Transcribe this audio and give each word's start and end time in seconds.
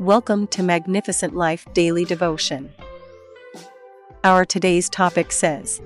Welcome 0.00 0.46
to 0.48 0.62
Magnificent 0.62 1.34
Life 1.34 1.66
Daily 1.74 2.04
Devotion. 2.04 2.72
Our 4.22 4.44
today's 4.44 4.88
topic 4.88 5.32
says, 5.32 5.82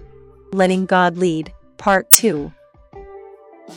Letting 0.52 0.84
God 0.84 1.16
Lead, 1.16 1.50
Part 1.78 2.12
2. 2.12 2.52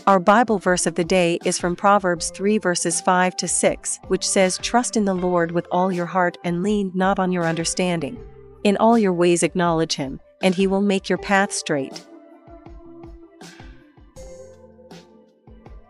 Our 0.05 0.19
Bible 0.19 0.59
verse 0.59 0.85
of 0.85 0.95
the 0.95 1.05
day 1.05 1.39
is 1.45 1.57
from 1.57 1.77
Proverbs 1.77 2.31
3 2.31 2.57
verses 2.57 2.99
5 2.99 3.37
to 3.37 3.47
6, 3.47 3.99
which 4.09 4.27
says, 4.27 4.57
Trust 4.57 4.97
in 4.97 5.05
the 5.05 5.13
Lord 5.13 5.51
with 5.51 5.67
all 5.71 5.89
your 5.89 6.05
heart 6.05 6.37
and 6.43 6.61
lean 6.61 6.91
not 6.93 7.17
on 7.17 7.31
your 7.31 7.45
understanding. 7.45 8.21
In 8.65 8.75
all 8.75 8.97
your 8.97 9.13
ways 9.13 9.41
acknowledge 9.41 9.95
him, 9.95 10.19
and 10.41 10.53
he 10.53 10.67
will 10.67 10.81
make 10.81 11.07
your 11.07 11.17
path 11.17 11.53
straight. 11.53 12.05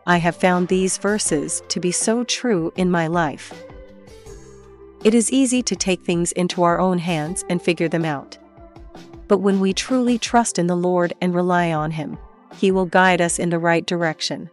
I 0.05 0.17
have 0.17 0.35
found 0.35 0.67
these 0.67 0.99
verses 0.99 1.63
to 1.69 1.79
be 1.79 1.91
so 1.91 2.23
true 2.23 2.71
in 2.75 2.91
my 2.91 3.07
life. 3.07 3.51
It 5.05 5.13
is 5.13 5.31
easy 5.31 5.61
to 5.61 5.75
take 5.75 6.03
things 6.03 6.31
into 6.31 6.63
our 6.63 6.79
own 6.79 6.97
hands 6.97 7.45
and 7.47 7.61
figure 7.61 7.87
them 7.87 8.05
out. 8.05 8.39
But 9.27 9.37
when 9.37 9.59
we 9.59 9.71
truly 9.71 10.17
trust 10.17 10.57
in 10.57 10.65
the 10.65 10.75
Lord 10.75 11.13
and 11.21 11.35
rely 11.35 11.71
on 11.71 11.91
Him, 11.91 12.17
He 12.55 12.71
will 12.71 12.87
guide 12.87 13.21
us 13.21 13.37
in 13.37 13.51
the 13.51 13.59
right 13.59 13.85
direction. 13.85 14.49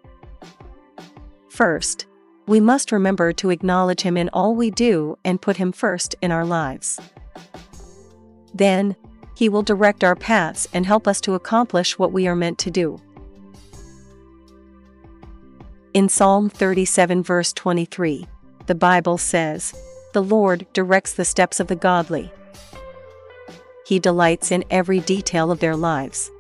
First, 1.48 2.04
we 2.46 2.60
must 2.60 2.92
remember 2.92 3.32
to 3.32 3.48
acknowledge 3.48 4.02
Him 4.02 4.18
in 4.18 4.28
all 4.28 4.54
we 4.54 4.70
do 4.70 5.16
and 5.24 5.40
put 5.40 5.56
Him 5.56 5.72
first 5.72 6.16
in 6.20 6.30
our 6.30 6.44
lives. 6.44 7.00
Then, 8.52 8.94
He 9.34 9.48
will 9.48 9.62
direct 9.62 10.04
our 10.04 10.16
paths 10.16 10.68
and 10.74 10.84
help 10.84 11.08
us 11.08 11.22
to 11.22 11.32
accomplish 11.32 11.98
what 11.98 12.12
we 12.12 12.28
are 12.28 12.36
meant 12.36 12.58
to 12.58 12.70
do. 12.70 13.00
In 15.94 16.10
Psalm 16.10 16.50
37, 16.50 17.22
verse 17.22 17.54
23, 17.54 18.26
the 18.66 18.74
Bible 18.74 19.16
says, 19.16 19.74
the 20.12 20.22
Lord 20.22 20.66
directs 20.72 21.14
the 21.14 21.24
steps 21.24 21.60
of 21.60 21.68
the 21.68 21.76
godly. 21.76 22.30
He 23.86 23.98
delights 23.98 24.50
in 24.50 24.64
every 24.70 25.00
detail 25.00 25.50
of 25.50 25.60
their 25.60 25.76
lives. 25.76 26.30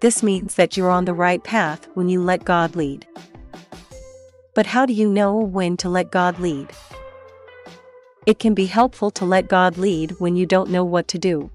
This 0.00 0.22
means 0.22 0.54
that 0.54 0.76
you're 0.76 0.90
on 0.90 1.04
the 1.04 1.12
right 1.12 1.42
path 1.44 1.88
when 1.94 2.08
you 2.08 2.22
let 2.22 2.44
God 2.44 2.74
lead. 2.74 3.06
But 4.54 4.66
how 4.66 4.86
do 4.86 4.92
you 4.92 5.08
know 5.08 5.36
when 5.36 5.76
to 5.78 5.88
let 5.88 6.10
God 6.10 6.38
lead? 6.38 6.70
It 8.26 8.38
can 8.38 8.54
be 8.54 8.66
helpful 8.66 9.10
to 9.12 9.24
let 9.24 9.48
God 9.48 9.76
lead 9.76 10.12
when 10.18 10.36
you 10.36 10.46
don't 10.46 10.70
know 10.70 10.84
what 10.84 11.08
to 11.08 11.18
do. 11.18 11.50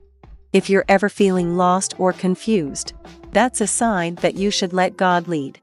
If 0.53 0.69
you're 0.69 0.85
ever 0.87 1.09
feeling 1.09 1.57
lost 1.57 1.95
or 1.99 2.13
confused, 2.13 2.93
that's 3.31 3.61
a 3.61 3.67
sign 3.67 4.15
that 4.15 4.35
you 4.35 4.51
should 4.51 4.73
let 4.73 4.95
God 4.95 5.27
lead. 5.27 5.59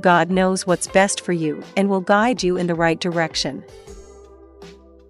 God 0.00 0.30
knows 0.30 0.66
what's 0.66 0.86
best 0.86 1.20
for 1.20 1.32
you 1.32 1.62
and 1.76 1.88
will 1.88 2.00
guide 2.00 2.42
you 2.42 2.56
in 2.56 2.66
the 2.66 2.74
right 2.74 3.00
direction. 3.00 3.64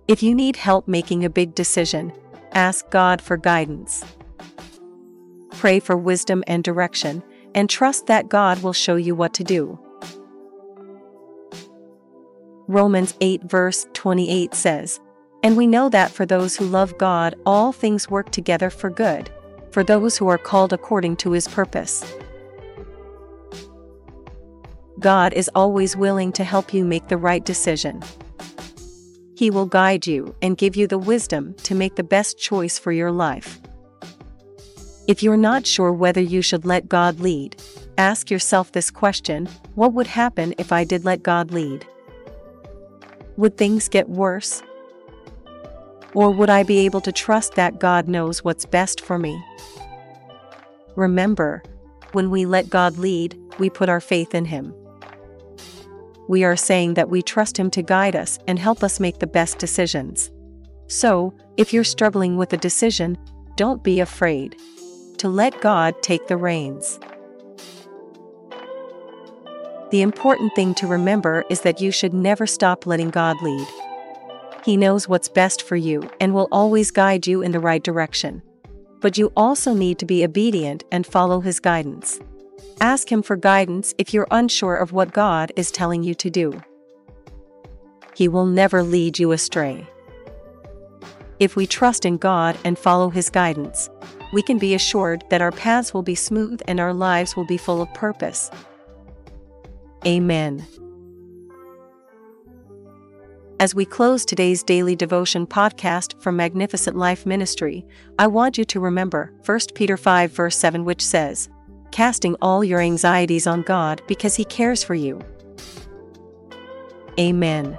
If 0.08 0.22
you 0.22 0.36
need 0.36 0.54
help 0.54 0.86
making 0.86 1.24
a 1.24 1.30
big 1.30 1.56
decision, 1.56 2.12
ask 2.52 2.88
God 2.90 3.20
for 3.20 3.36
guidance. 3.36 4.04
Pray 5.50 5.80
for 5.80 5.96
wisdom 5.96 6.44
and 6.46 6.62
direction, 6.62 7.24
and 7.56 7.68
trust 7.68 8.06
that 8.06 8.28
God 8.28 8.62
will 8.62 8.72
show 8.72 8.94
you 8.94 9.16
what 9.16 9.34
to 9.34 9.42
do. 9.42 9.76
Romans 12.68 13.14
8 13.20 13.50
verse 13.50 13.88
28 13.94 14.54
says, 14.54 15.00
And 15.42 15.56
we 15.56 15.66
know 15.66 15.88
that 15.88 16.12
for 16.12 16.24
those 16.24 16.56
who 16.56 16.66
love 16.66 16.96
God, 16.98 17.34
all 17.44 17.72
things 17.72 18.08
work 18.08 18.30
together 18.30 18.70
for 18.70 18.90
good, 18.90 19.28
for 19.72 19.82
those 19.82 20.16
who 20.16 20.28
are 20.28 20.38
called 20.38 20.72
according 20.72 21.16
to 21.16 21.32
his 21.32 21.48
purpose. 21.48 22.04
God 25.00 25.32
is 25.32 25.50
always 25.56 25.96
willing 25.96 26.30
to 26.32 26.44
help 26.44 26.72
you 26.72 26.84
make 26.84 27.08
the 27.08 27.16
right 27.16 27.44
decision. 27.44 28.04
He 29.36 29.50
will 29.50 29.66
guide 29.66 30.06
you 30.06 30.34
and 30.40 30.56
give 30.56 30.76
you 30.76 30.86
the 30.86 30.96
wisdom 30.96 31.52
to 31.64 31.74
make 31.74 31.96
the 31.96 32.02
best 32.02 32.38
choice 32.38 32.78
for 32.78 32.90
your 32.90 33.12
life. 33.12 33.60
If 35.06 35.22
you're 35.22 35.36
not 35.36 35.66
sure 35.66 35.92
whether 35.92 36.22
you 36.22 36.40
should 36.40 36.64
let 36.64 36.88
God 36.88 37.20
lead, 37.20 37.60
ask 37.98 38.30
yourself 38.30 38.72
this 38.72 38.90
question 38.90 39.46
What 39.74 39.92
would 39.92 40.06
happen 40.06 40.54
if 40.56 40.72
I 40.72 40.84
did 40.84 41.04
let 41.04 41.22
God 41.22 41.50
lead? 41.52 41.86
Would 43.36 43.58
things 43.58 43.90
get 43.90 44.08
worse? 44.08 44.62
Or 46.14 46.30
would 46.30 46.48
I 46.48 46.62
be 46.62 46.78
able 46.86 47.02
to 47.02 47.12
trust 47.12 47.56
that 47.56 47.78
God 47.78 48.08
knows 48.08 48.42
what's 48.42 48.64
best 48.64 49.02
for 49.02 49.18
me? 49.18 49.38
Remember, 50.96 51.62
when 52.12 52.30
we 52.30 52.46
let 52.46 52.70
God 52.70 52.96
lead, 52.96 53.38
we 53.58 53.68
put 53.68 53.90
our 53.90 54.00
faith 54.00 54.34
in 54.34 54.46
Him 54.46 54.72
we 56.28 56.44
are 56.44 56.56
saying 56.56 56.94
that 56.94 57.08
we 57.08 57.22
trust 57.22 57.58
Him 57.58 57.70
to 57.70 57.82
guide 57.82 58.16
us 58.16 58.38
and 58.46 58.58
help 58.58 58.82
us 58.82 59.00
make 59.00 59.18
the 59.18 59.26
best 59.26 59.58
decisions. 59.58 60.30
So, 60.88 61.34
if 61.56 61.72
you're 61.72 61.84
struggling 61.84 62.36
with 62.36 62.52
a 62.52 62.56
decision, 62.56 63.18
don't 63.56 63.82
be 63.82 64.00
afraid 64.00 64.56
to 65.18 65.28
let 65.28 65.60
God 65.60 66.02
take 66.02 66.26
the 66.26 66.36
reins. 66.36 67.00
The 69.90 70.02
important 70.02 70.54
thing 70.54 70.74
to 70.74 70.86
remember 70.86 71.44
is 71.48 71.60
that 71.62 71.80
you 71.80 71.90
should 71.90 72.12
never 72.12 72.46
stop 72.46 72.86
letting 72.86 73.10
God 73.10 73.40
lead. 73.40 73.66
He 74.64 74.76
knows 74.76 75.08
what's 75.08 75.28
best 75.28 75.62
for 75.62 75.76
you 75.76 76.10
and 76.20 76.34
will 76.34 76.48
always 76.50 76.90
guide 76.90 77.26
you 77.26 77.40
in 77.40 77.52
the 77.52 77.60
right 77.60 77.82
direction. 77.82 78.42
But 79.00 79.16
you 79.16 79.32
also 79.36 79.74
need 79.74 80.00
to 80.00 80.04
be 80.06 80.24
obedient 80.24 80.82
and 80.90 81.06
follow 81.06 81.40
His 81.40 81.60
guidance. 81.60 82.18
Ask 82.80 83.10
Him 83.10 83.22
for 83.22 83.36
guidance 83.36 83.94
if 83.98 84.12
you're 84.12 84.28
unsure 84.30 84.76
of 84.76 84.92
what 84.92 85.12
God 85.12 85.52
is 85.56 85.70
telling 85.70 86.02
you 86.02 86.14
to 86.16 86.30
do. 86.30 86.62
He 88.14 88.28
will 88.28 88.46
never 88.46 88.82
lead 88.82 89.18
you 89.18 89.32
astray. 89.32 89.86
If 91.38 91.56
we 91.56 91.66
trust 91.66 92.04
in 92.04 92.16
God 92.16 92.56
and 92.64 92.78
follow 92.78 93.10
His 93.10 93.28
guidance, 93.28 93.90
we 94.32 94.42
can 94.42 94.58
be 94.58 94.74
assured 94.74 95.24
that 95.30 95.42
our 95.42 95.52
paths 95.52 95.92
will 95.92 96.02
be 96.02 96.14
smooth 96.14 96.60
and 96.66 96.80
our 96.80 96.94
lives 96.94 97.36
will 97.36 97.46
be 97.46 97.56
full 97.56 97.82
of 97.82 97.92
purpose. 97.94 98.50
Amen. 100.06 100.66
As 103.58 103.74
we 103.74 103.86
close 103.86 104.24
today's 104.24 104.62
daily 104.62 104.94
devotion 104.94 105.46
podcast 105.46 106.20
from 106.20 106.36
Magnificent 106.36 106.94
Life 106.94 107.24
Ministry, 107.24 107.86
I 108.18 108.26
want 108.26 108.58
you 108.58 108.66
to 108.66 108.80
remember 108.80 109.32
1 109.46 109.58
Peter 109.74 109.96
5 109.96 110.30
verse 110.30 110.56
7 110.58 110.84
which 110.84 111.02
says, 111.02 111.48
casting 111.90 112.36
all 112.40 112.64
your 112.64 112.80
anxieties 112.80 113.46
on 113.46 113.62
God 113.62 114.02
because 114.06 114.36
He 114.36 114.44
cares 114.44 114.82
for 114.82 114.94
you. 114.94 115.20
Amen. 117.18 117.78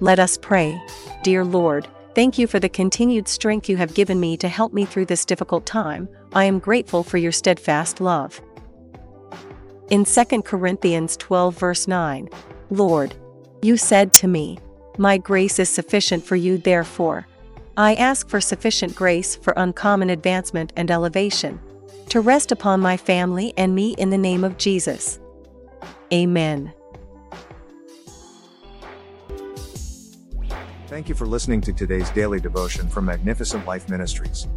Let 0.00 0.18
us 0.18 0.36
pray. 0.36 0.80
Dear 1.22 1.44
Lord, 1.44 1.88
thank 2.14 2.38
you 2.38 2.46
for 2.46 2.60
the 2.60 2.68
continued 2.68 3.28
strength 3.28 3.68
you 3.68 3.76
have 3.76 3.94
given 3.94 4.20
me 4.20 4.36
to 4.36 4.48
help 4.48 4.72
me 4.72 4.84
through 4.84 5.06
this 5.06 5.24
difficult 5.24 5.66
time. 5.66 6.08
I 6.32 6.44
am 6.44 6.58
grateful 6.58 7.02
for 7.02 7.18
your 7.18 7.32
steadfast 7.32 8.00
love. 8.00 8.40
In 9.90 10.04
2 10.04 10.42
Corinthians 10.42 11.16
12, 11.16 11.58
verse 11.58 11.88
9, 11.88 12.28
Lord, 12.70 13.14
you 13.62 13.76
said 13.76 14.12
to 14.14 14.28
me, 14.28 14.58
My 14.98 15.16
grace 15.16 15.58
is 15.58 15.68
sufficient 15.68 16.24
for 16.24 16.36
you, 16.36 16.58
therefore 16.58 17.26
I 17.78 17.94
ask 17.94 18.28
for 18.28 18.40
sufficient 18.40 18.94
grace 18.94 19.36
for 19.36 19.52
uncommon 19.56 20.08
advancement 20.08 20.72
and 20.76 20.90
elevation, 20.90 21.60
to 22.08 22.20
rest 22.20 22.50
upon 22.50 22.80
my 22.80 22.96
family 22.96 23.52
and 23.58 23.74
me 23.74 23.94
in 23.98 24.08
the 24.08 24.16
name 24.16 24.44
of 24.44 24.56
Jesus. 24.56 25.20
Amen. 26.10 26.72
Thank 30.86 31.10
you 31.10 31.14
for 31.14 31.26
listening 31.26 31.60
to 31.62 31.72
today's 31.72 32.10
daily 32.10 32.38
devotion 32.40 32.88
from 32.88 33.04
Magnificent 33.04 33.66
Life 33.66 33.90
Ministries. 33.90 34.48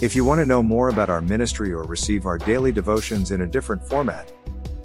If 0.00 0.16
you 0.16 0.24
want 0.24 0.40
to 0.40 0.46
know 0.46 0.62
more 0.62 0.88
about 0.88 1.10
our 1.10 1.20
ministry 1.20 1.72
or 1.72 1.82
receive 1.82 2.24
our 2.24 2.38
daily 2.38 2.72
devotions 2.72 3.30
in 3.30 3.42
a 3.42 3.46
different 3.46 3.86
format, 3.86 4.32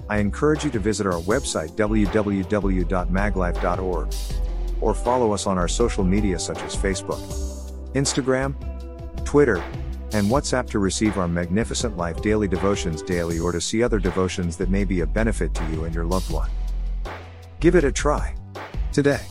I 0.10 0.18
encourage 0.18 0.66
you 0.66 0.72
to 0.72 0.80
visit 0.80 1.08
our 1.08 1.22
website 1.22 1.78
www.maglife.org 1.78 4.14
or 4.82 4.94
follow 4.94 5.32
us 5.32 5.48
on 5.48 5.58
our 5.58 5.68
social 5.68 6.04
media 6.04 6.38
such 6.38 6.62
as 6.64 6.76
Facebook, 6.76 7.22
Instagram, 7.94 8.56
Twitter, 9.24 9.64
and 10.14 10.28
WhatsApp 10.28 10.70
to 10.72 10.80
receive 10.80 11.18
our 11.18 11.28
Magnificent 11.28 11.96
Life 11.96 12.22
daily 12.22 12.48
devotions 12.48 13.02
daily 13.02 13.40
or 13.40 13.52
to 13.52 13.62
see 13.62 13.82
other 13.82 14.00
devotions 14.00 14.58
that 14.58 14.70
may 14.70 14.84
be 14.84 15.02
a 15.02 15.08
benefit 15.08 15.54
to 15.54 15.66
you 15.72 15.86
and 15.86 15.96
your 15.96 16.06
loved 16.06 16.32
one. 16.32 16.50
Give 17.60 17.76
it 17.76 17.84
a 17.84 17.92
try 17.92 18.36
today. 18.92 19.22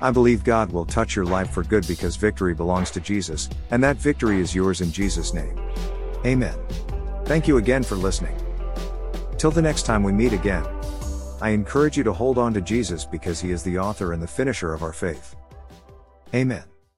I 0.00 0.10
believe 0.10 0.44
God 0.44 0.72
will 0.72 0.84
touch 0.84 1.14
your 1.14 1.24
life 1.24 1.50
for 1.50 1.62
good 1.62 1.86
because 1.86 2.16
victory 2.16 2.54
belongs 2.54 2.90
to 2.92 3.00
Jesus, 3.00 3.48
and 3.70 3.82
that 3.84 3.96
victory 3.96 4.40
is 4.40 4.54
yours 4.54 4.80
in 4.80 4.90
Jesus' 4.90 5.32
name. 5.32 5.58
Amen. 6.26 6.58
Thank 7.24 7.48
you 7.48 7.56
again 7.56 7.82
for 7.82 7.94
listening. 7.94 8.36
Till 9.38 9.50
the 9.50 9.62
next 9.62 9.84
time 9.84 10.02
we 10.02 10.12
meet 10.12 10.32
again. 10.32 10.64
I 11.42 11.48
encourage 11.50 11.96
you 11.96 12.04
to 12.04 12.12
hold 12.12 12.38
on 12.38 12.54
to 12.54 12.60
Jesus 12.60 13.04
because 13.04 13.40
he 13.40 13.50
is 13.50 13.64
the 13.64 13.76
author 13.76 14.12
and 14.12 14.22
the 14.22 14.28
finisher 14.28 14.72
of 14.72 14.84
our 14.84 14.92
faith. 14.92 15.34
Amen. 16.32 16.71